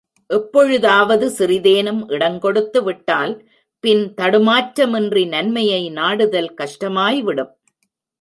எப்பொழுதாவது 0.29 1.25
சிறிதேனும் 1.29 1.99
இடங்கொடுத்து 2.09 2.79
விட்டால் 2.83 3.33
பின் 3.83 4.01
தடுமாற்றமின்றி 4.21 5.27
நன்மையை 5.27 5.89
நாடுதல் 5.89 6.51
கஷ்டமாய்விடும். 6.61 7.51